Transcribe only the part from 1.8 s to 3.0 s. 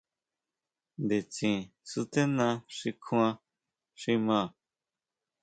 stená xi